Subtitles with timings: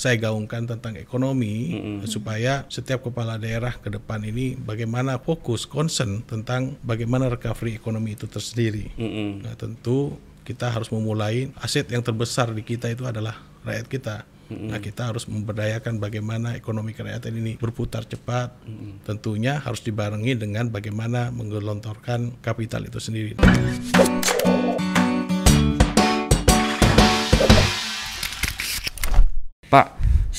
[0.00, 2.08] saya gaungkan tentang ekonomi mm-hmm.
[2.08, 8.24] supaya setiap kepala daerah ke depan ini bagaimana fokus concern tentang bagaimana recovery ekonomi itu
[8.24, 8.88] tersendiri.
[8.96, 9.28] Mm-hmm.
[9.44, 10.16] Nah, tentu
[10.48, 14.16] kita harus memulai aset yang terbesar di kita itu adalah rakyat kita.
[14.50, 18.50] Nah, kita harus memberdayakan bagaimana ekonomi kerakyatan ini berputar cepat.
[18.66, 19.06] Mm-hmm.
[19.06, 23.38] Tentunya harus dibarengi dengan bagaimana menggelontorkan kapital itu sendiri.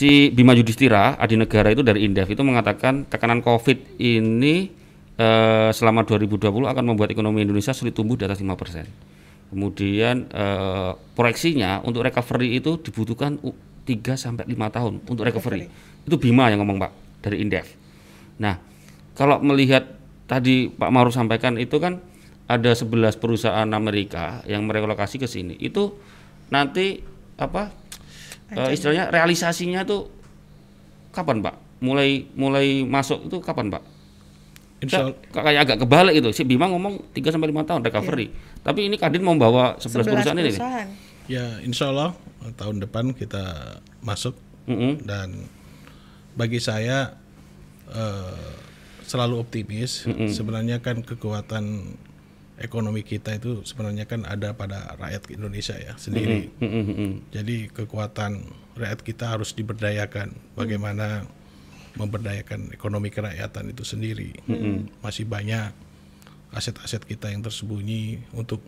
[0.02, 4.73] Si Bima Yudhistira, Adi Negara itu dari Indef itu mengatakan tekanan COVID ini
[5.14, 9.54] eh, selama 2020 akan membuat ekonomi Indonesia sulit tumbuh di atas 5%.
[9.54, 13.86] Kemudian eh, proyeksinya untuk recovery itu dibutuhkan 3
[14.18, 15.69] sampai 5 tahun untuk recovery.
[16.01, 17.78] Itu Bima yang ngomong, Pak, dari Indef.
[18.42, 18.57] Nah,
[19.14, 19.86] kalau melihat
[20.25, 22.01] tadi Pak Maruf sampaikan itu kan
[22.50, 25.61] ada 11 perusahaan Amerika yang merelokasi ke sini.
[25.61, 25.93] Itu
[26.50, 27.06] nanti
[27.37, 27.70] apa
[28.55, 30.11] uh, istilahnya realisasinya tuh
[31.11, 33.84] kapan pak mulai mulai masuk itu kapan pak
[34.81, 38.66] Insya kayak agak kebalik itu si Bima ngomong 3 sampai lima tahun recovery yeah.
[38.66, 40.61] tapi ini Kadin mau bawa 11, 11 perusahaan, ini nih.
[41.30, 42.17] ya Insya Allah
[42.58, 44.34] tahun depan kita masuk
[44.66, 44.94] mm -hmm.
[45.06, 45.30] dan
[46.33, 47.14] bagi saya
[47.94, 48.58] uh,
[49.06, 50.30] selalu optimis mm -hmm.
[50.33, 51.94] sebenarnya kan kekuatan
[52.62, 56.54] ekonomi kita itu sebenarnya kan ada pada rakyat Indonesia ya sendiri.
[56.62, 57.12] Mm -hmm.
[57.34, 58.45] Jadi kekuatan
[58.78, 60.31] rakyat kita harus diberdayakan.
[60.54, 61.26] Bagaimana
[62.00, 64.32] memberdayakan ekonomi kerakyatan itu sendiri.
[64.48, 64.76] Mm -hmm.
[65.04, 65.73] Masih banyak
[66.56, 68.64] aset-aset kita yang tersembunyi untuk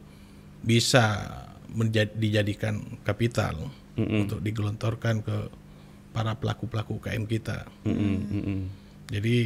[0.64, 1.30] bisa
[1.72, 4.22] menjadi, dijadikan kapital mm -hmm.
[4.28, 5.38] untuk digelontorkan ke
[6.12, 7.70] para pelaku-pelaku UKM kita.
[7.86, 8.62] Mm -hmm.
[9.14, 9.38] Jadi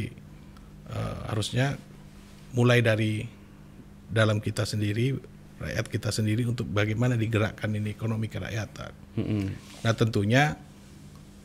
[0.90, 1.76] uh, harusnya
[2.56, 3.37] mulai dari
[4.08, 5.20] dalam kita sendiri
[5.58, 8.94] rakyat kita sendiri untuk bagaimana digerakkan ini ekonomi kerakyatan.
[9.18, 9.44] Mm-hmm.
[9.82, 10.54] Nah tentunya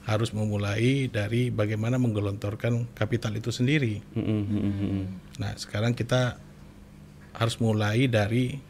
[0.06, 4.06] harus memulai dari bagaimana menggelontorkan kapital itu sendiri.
[4.14, 5.03] Mm-hmm.
[5.41, 6.38] Nah sekarang kita
[7.34, 8.62] harus mulai dari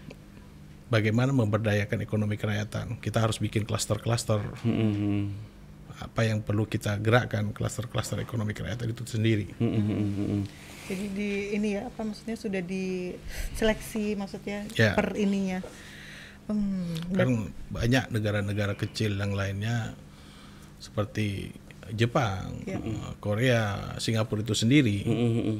[0.87, 3.03] bagaimana memberdayakan ekonomi kerakyatan.
[3.03, 4.39] Kita harus bikin klaster-klaster.
[4.63, 5.52] Mm-hmm.
[6.01, 9.47] Apa yang perlu kita gerakkan klaster-klaster ekonomi kerakyatan itu sendiri.
[9.61, 14.99] Mm-hmm jadi di ini ya apa maksudnya sudah diseleksi maksudnya ya.
[14.99, 15.63] per ininya.
[16.43, 19.95] Hmm, kan banyak negara-negara kecil yang lainnya
[20.83, 21.55] seperti
[21.95, 22.79] Jepang, ya.
[22.79, 25.07] Eh, Korea, Singapura itu sendiri.
[25.07, 25.57] Mm -hmm.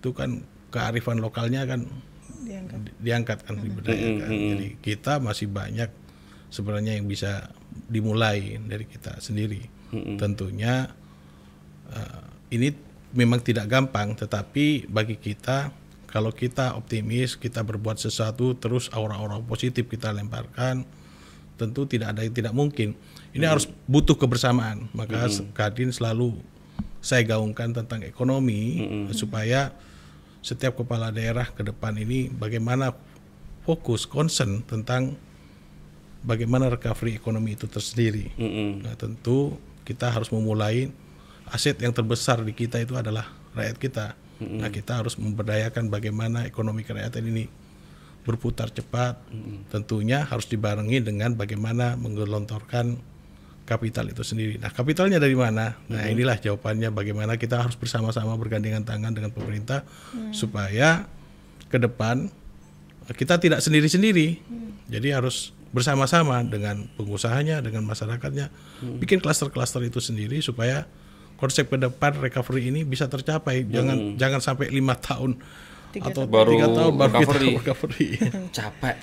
[0.00, 1.88] Itu kan kearifan lokalnya kan
[2.44, 4.28] diangkat, diangkat kan diberdayakan.
[4.28, 4.50] Mm -hmm.
[4.52, 5.88] Jadi kita masih banyak
[6.52, 7.48] sebenarnya yang bisa
[7.86, 9.62] dimulai dari kita sendiri.
[9.92, 10.16] Mm -hmm.
[10.18, 10.74] Tentunya
[11.92, 12.72] uh, ini
[13.12, 15.72] memang tidak gampang, tetapi bagi kita
[16.06, 20.86] kalau kita optimis, kita berbuat sesuatu terus aura-aura positif kita lemparkan,
[21.60, 22.96] tentu tidak ada yang tidak mungkin.
[23.36, 23.52] Ini hmm.
[23.52, 24.88] harus butuh kebersamaan.
[24.96, 25.52] Maka hmm.
[25.52, 26.38] Kadin selalu
[27.04, 29.12] saya gaungkan tentang ekonomi hmm.
[29.12, 29.76] supaya
[30.40, 32.94] setiap kepala daerah ke depan ini bagaimana
[33.66, 35.18] fokus concern tentang
[36.26, 38.34] bagaimana recovery ekonomi itu tersendiri.
[38.34, 38.82] Hmm.
[38.82, 39.54] Nah, tentu
[39.86, 40.90] kita harus memulai
[41.46, 44.06] aset yang terbesar di kita itu adalah rakyat kita.
[44.42, 44.58] Mm-hmm.
[44.60, 47.44] Nah, kita harus memberdayakan bagaimana ekonomi kerakyatan ini
[48.26, 49.22] berputar cepat.
[49.30, 49.56] Mm-hmm.
[49.70, 52.98] Tentunya harus dibarengi dengan bagaimana menggelontorkan
[53.64, 54.58] kapital itu sendiri.
[54.58, 55.78] Nah, kapitalnya dari mana?
[55.86, 60.34] Nah, inilah jawabannya bagaimana kita harus bersama-sama bergandengan tangan dengan pemerintah mm-hmm.
[60.34, 61.06] supaya
[61.70, 62.28] ke depan
[63.14, 64.42] kita tidak sendiri-sendiri.
[64.42, 64.70] Mm-hmm.
[64.90, 68.96] Jadi harus bersama-sama dengan pengusahanya, dengan masyarakatnya, hmm.
[68.96, 70.88] bikin klaster-klaster itu sendiri supaya
[71.36, 73.68] konsep ke depan recovery ini bisa tercapai.
[73.68, 74.16] Jangan hmm.
[74.16, 75.36] jangan sampai lima tahun
[75.92, 77.48] tiga atau baru tiga tahun baru recovery.
[77.52, 78.08] kita recovery.
[78.56, 78.96] Capek.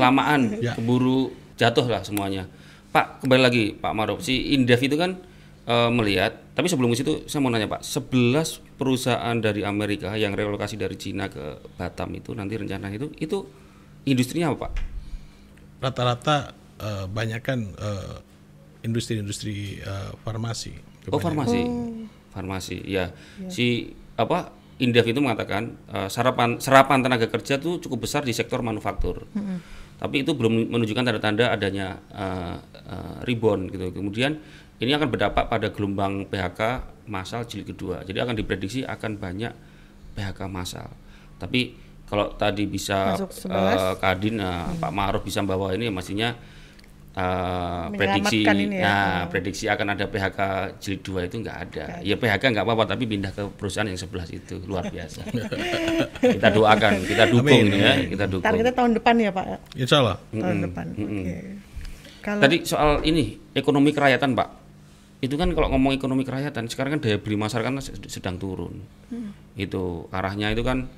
[0.00, 0.72] Kelamaan, ya.
[0.72, 2.48] keburu jatuh lah semuanya.
[2.88, 5.20] Pak, kembali lagi Pak Maruf, si Indef itu kan
[5.64, 10.76] e, melihat, tapi sebelum itu saya mau nanya Pak, 11 perusahaan dari Amerika yang relokasi
[10.76, 13.48] dari Cina ke Batam itu nanti rencana itu itu
[14.04, 14.91] industrinya apa Pak?
[15.82, 17.90] Rata-rata e, banyak kan e,
[18.86, 22.06] industri-industri uh, farmasi Oh farmasi, oh.
[22.30, 23.10] farmasi, ya.
[23.42, 23.50] ya.
[23.50, 28.62] Si apa Indef itu mengatakan uh, sarapan serapan tenaga kerja itu cukup besar di sektor
[28.62, 29.26] manufaktur.
[29.30, 29.58] -hmm.
[29.98, 33.94] Tapi itu belum menunjukkan tanda-tanda adanya uh, uh, rebound gitu.
[33.94, 34.42] Kemudian
[34.82, 38.02] ini akan berdampak pada gelombang PHK massal jilid kedua.
[38.02, 39.54] Jadi akan diprediksi akan banyak
[40.18, 40.90] PHK massal.
[41.38, 41.78] Tapi
[42.12, 44.84] kalau tadi bisa uh, Kadin, uh, hmm.
[44.84, 46.36] Pak Maruf bisa bawa ini, maksudnya
[47.16, 48.84] uh, prediksi ini ya.
[48.84, 50.40] nah prediksi akan ada PHK
[50.76, 52.04] jilid 2 itu enggak ada.
[52.04, 55.24] Ya PHK enggak apa-apa tapi pindah ke perusahaan yang sebelah itu luar biasa.
[56.36, 57.80] kita doakan, kita dukung Amin.
[57.80, 58.44] ya, kita dukung.
[58.44, 59.44] Targetnya tahun depan ya, Pak.
[59.72, 60.16] Insya Allah.
[60.20, 60.64] Tahun mm -hmm.
[60.68, 60.86] depan.
[60.92, 61.22] Mm -hmm.
[61.24, 61.40] Okay.
[62.20, 64.60] Kalau Tadi soal ini ekonomi kerakyatan, Pak.
[65.22, 67.78] itu kan kalau ngomong ekonomi kerakyatan sekarang kan daya beli masyarakat kan
[68.10, 69.54] sedang turun hmm.
[69.54, 70.90] itu arahnya itu kan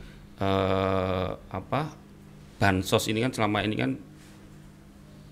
[0.44, 1.80] eh, apa
[2.60, 3.90] bansos ini kan selama ini kan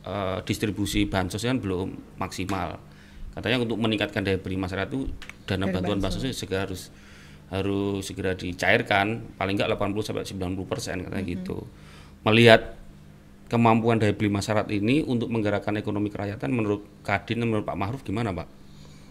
[0.09, 2.81] eh, distribusi bansos kan belum maksimal
[3.33, 5.09] katanya untuk meningkatkan daya beli masyarakat itu
[5.49, 6.93] dana Dari bantuan bansos itu segera harus
[7.53, 11.33] harus segera dicairkan paling enggak 80 sampai 90 persen katanya hmm.
[11.37, 11.59] gitu
[12.25, 12.77] melihat
[13.53, 18.01] kemampuan daya beli masyarakat ini untuk menggerakkan ekonomi kerakyatan menurut Kadin dan menurut Pak Mahruf
[18.01, 18.62] gimana Pak?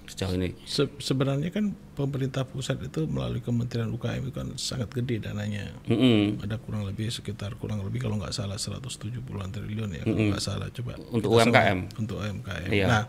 [0.07, 0.53] Sejauh ini?
[0.65, 5.73] Se sebenarnya kan pemerintah pusat itu melalui Kementerian UKM itu kan sangat gede dananya.
[5.85, 6.21] Mm -hmm.
[6.45, 10.05] Ada kurang lebih sekitar kurang lebih kalau nggak salah 170-an triliun ya, mm -hmm.
[10.05, 10.93] kalau nggak salah coba.
[11.13, 11.77] Untuk UMKM.
[11.91, 12.69] Sama, untuk UMKM.
[12.71, 12.85] Iya.
[12.87, 13.03] Nah,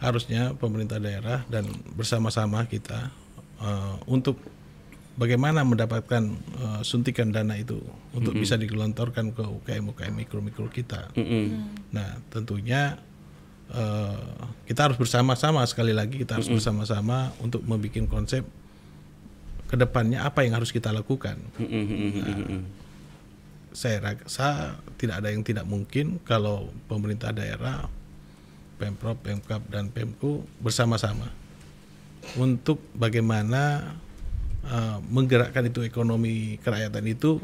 [0.00, 3.12] harusnya pemerintah daerah dan bersama-sama kita
[3.60, 4.40] uh, untuk
[5.20, 6.24] bagaimana mendapatkan
[6.56, 7.78] uh, suntikan dana itu
[8.16, 8.42] untuk mm -hmm.
[8.42, 11.12] bisa digelontorkan ke UKM UKM mikro mikro kita.
[11.14, 11.46] Mm -hmm.
[11.92, 12.96] Nah, tentunya
[13.74, 16.62] uh, kita harus bersama-sama sekali lagi kita harus mm -hmm.
[16.62, 18.46] bersama-sama untuk membuat konsep
[19.66, 21.42] ke depannya apa yang harus kita lakukan.
[21.58, 22.10] Mm -hmm.
[22.22, 22.62] nah,
[23.74, 27.90] saya rasa tidak ada yang tidak mungkin kalau pemerintah daerah,
[28.78, 31.34] pemprov, pemkap dan pemku bersama-sama
[32.38, 33.94] untuk bagaimana
[34.70, 37.42] uh, menggerakkan itu ekonomi kerakyatan itu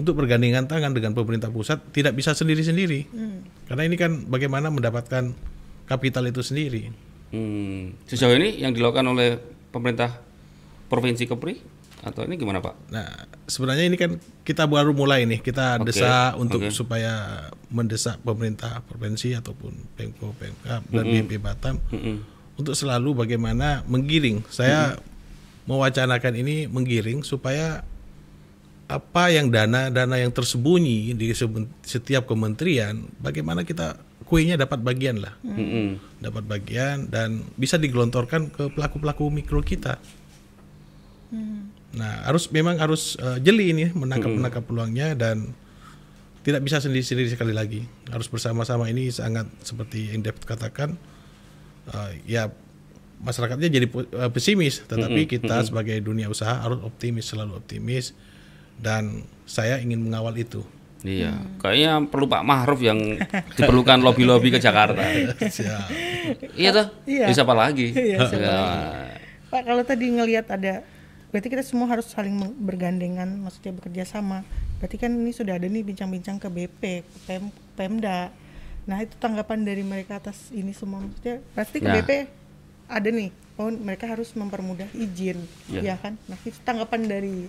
[0.00, 3.04] untuk bergandengan tangan dengan pemerintah pusat tidak bisa sendiri-sendiri.
[3.12, 3.44] Hmm.
[3.68, 5.53] Karena ini kan bagaimana mendapatkan
[5.84, 6.92] kapital itu sendiri.
[7.34, 7.98] Hmm.
[8.06, 9.36] Sejauh ini yang dilakukan oleh
[9.74, 10.22] pemerintah
[10.86, 11.58] provinsi Kepri
[12.04, 12.92] atau ini gimana Pak?
[12.92, 13.08] Nah
[13.48, 15.86] sebenarnya ini kan kita baru mulai nih kita okay.
[15.88, 16.70] desa untuk okay.
[16.70, 21.24] supaya mendesak pemerintah provinsi ataupun Pemko Pemkap dan mm -hmm.
[21.26, 22.16] BP Batam mm -hmm.
[22.60, 24.44] untuk selalu bagaimana menggiring.
[24.52, 25.66] Saya mm -hmm.
[25.66, 27.82] mewacanakan ini menggiring supaya
[28.84, 31.32] apa yang dana-dana yang tersembunyi di
[31.82, 33.96] setiap kementerian, bagaimana kita
[34.34, 36.18] kuenya dapat bagian lah, mm-hmm.
[36.18, 40.02] dapat bagian dan bisa digelontorkan ke pelaku-pelaku mikro kita.
[41.30, 41.70] Mm.
[41.94, 45.54] Nah, harus memang harus uh, jeli ini menangkap menangkap peluangnya dan
[46.42, 47.86] tidak bisa sendiri-sendiri sekali lagi.
[48.10, 50.98] Harus bersama-sama ini sangat seperti yang dapat katakan,
[51.94, 52.50] uh, ya
[53.22, 53.86] masyarakatnya jadi
[54.18, 55.34] uh, pesimis, tetapi mm-hmm.
[55.38, 55.68] kita mm-hmm.
[55.70, 58.18] sebagai dunia usaha harus optimis selalu optimis
[58.82, 60.66] dan saya ingin mengawal itu.
[61.04, 61.60] Iya, hmm.
[61.60, 63.20] kayaknya perlu Pak Mahruf yang
[63.60, 65.04] diperlukan lobby-lobby ke Jakarta.
[66.56, 67.28] iya tuh, iya.
[67.28, 67.92] bisa apa lagi?
[67.92, 68.58] Iya, ya.
[69.52, 70.80] Pak, kalau tadi ngelihat ada,
[71.28, 74.48] berarti kita semua harus saling bergandengan, maksudnya bekerja sama.
[74.80, 78.32] Berarti kan ini sudah ada nih bincang-bincang ke BP, ke Pem, Pemda.
[78.88, 82.00] Nah itu tanggapan dari mereka atas ini semua, maksudnya pasti ke nah.
[82.00, 82.10] BP
[82.88, 83.28] ada nih,
[83.60, 85.36] oh mereka harus mempermudah izin,
[85.68, 86.16] ya, ya kan?
[86.32, 87.48] Nah itu tanggapan dari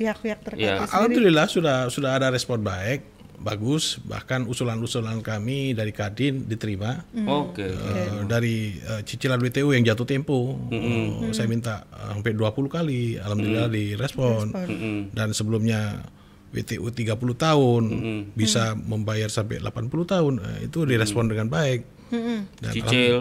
[0.00, 0.88] pihak-pihak terkait ya.
[0.88, 7.24] Alhamdulillah sudah sudah ada respon baik bagus bahkan usulan-usulan kami dari Kadin diterima mm.
[7.24, 7.72] oke okay.
[7.72, 8.08] uh, okay.
[8.28, 11.04] dari uh, cicilan WTU yang jatuh tempo mm -hmm.
[11.24, 13.74] uh, saya minta uh, hampir 20 kali alhamdulillah mm.
[13.74, 14.98] direspon mm -hmm.
[15.16, 16.04] dan sebelumnya
[16.52, 18.20] WTU 30 tahun mm -hmm.
[18.36, 18.84] bisa mm.
[18.84, 21.30] membayar sampai 80 tahun uh, itu direspon mm.
[21.32, 21.80] dengan baik
[22.12, 22.38] mm -hmm.
[22.60, 23.16] dan cicil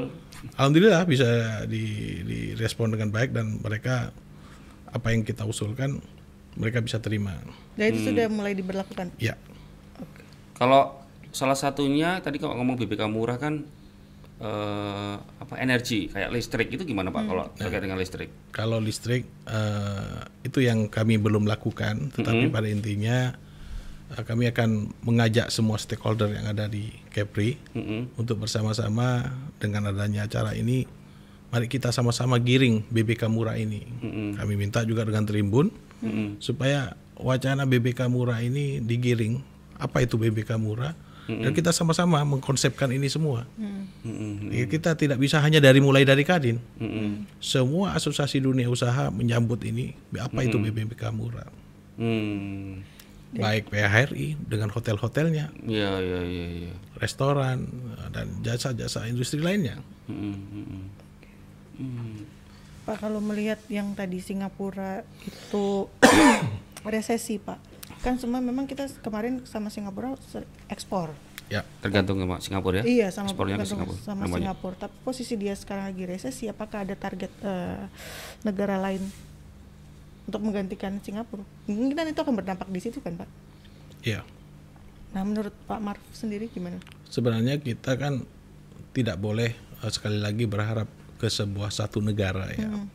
[0.59, 1.27] alhamdulillah bisa
[1.63, 1.83] di
[2.27, 4.11] direspon dengan baik dan mereka
[4.91, 6.03] apa yang kita usulkan
[6.59, 7.39] mereka bisa terima.
[7.79, 8.07] Dan itu hmm.
[8.11, 9.15] sudah mulai diberlakukan.
[9.15, 9.39] Ya.
[9.95, 10.27] Okay.
[10.59, 10.99] Kalau
[11.31, 13.63] salah satunya tadi kalau ngomong BBK murah kan
[14.43, 17.29] uh, apa energi kayak listrik itu gimana Pak hmm.
[17.31, 18.29] kalau terkait nah, dengan listrik?
[18.51, 22.53] Kalau listrik uh, itu yang kami belum lakukan, tetapi hmm.
[22.53, 23.17] pada intinya
[24.19, 28.19] uh, kami akan mengajak semua stakeholder yang ada di Kepri hmm.
[28.19, 29.31] untuk bersama-sama
[29.63, 30.98] dengan adanya acara ini
[31.49, 33.85] mari kita sama-sama giring BBK murah ini.
[33.85, 34.29] Mm-hmm.
[34.37, 36.27] Kami minta juga dengan Trimbun mm-hmm.
[36.37, 39.41] supaya wacana BBK murah ini digiring.
[39.81, 40.93] Apa itu BBK murah?
[41.29, 41.43] Mm-hmm.
[41.45, 43.49] Dan kita sama-sama mengkonsepkan ini semua.
[43.57, 44.69] Mm-hmm.
[44.69, 46.61] Kita tidak bisa hanya dari mulai dari Kadin.
[46.77, 47.41] Mm-hmm.
[47.41, 49.97] Semua asosiasi dunia usaha menyambut ini.
[50.17, 50.47] Apa mm-hmm.
[50.49, 51.49] itu BBK murah?
[51.97, 52.85] Mm.
[53.29, 56.73] Baik PHRI dengan hotel-hotelnya, ya, ya, ya, ya.
[56.97, 57.69] restoran
[58.09, 59.77] dan jasa-jasa industri lainnya.
[60.09, 60.33] Mm-hmm.
[60.33, 61.08] Hmm.
[62.83, 65.85] Pak kalau melihat yang tadi Singapura itu
[66.93, 67.59] resesi Pak,
[68.01, 70.15] kan semua memang kita kemarin sama Singapura
[70.71, 71.13] ekspor.
[71.49, 72.83] Ya, tergantung sama Singapura ya.
[72.85, 73.97] Iya, sama Ekspornya ke Singapura.
[74.05, 74.53] Sama namanya.
[74.53, 74.75] Singapura.
[74.85, 77.89] Tapi posisi dia sekarang lagi resesi, apakah ada target uh,
[78.45, 79.01] negara lain
[80.29, 81.41] untuk menggantikan Singapura?
[81.65, 83.29] Mungkin itu akan berdampak di situ kan, Pak?
[84.05, 84.21] Iya.
[85.09, 86.77] Nah, menurut Pak Maruf sendiri gimana?
[87.09, 88.21] Sebenarnya kita kan
[88.93, 92.71] tidak boleh uh, sekali lagi berharap ke sebuah satu negara ya.
[92.71, 92.87] Hmm.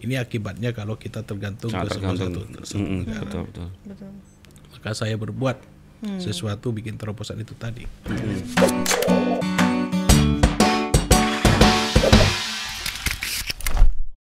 [0.00, 2.42] Ini akibatnya kalau kita tergantung Sangat ke tergantung.
[2.42, 3.22] sebuah satu, satu hmm, negara.
[3.22, 3.42] Betul,
[3.86, 4.10] betul.
[4.74, 5.56] Maka saya berbuat
[6.02, 6.18] hmm.
[6.18, 7.86] sesuatu bikin terobosan itu tadi.
[8.08, 9.59] Hmm.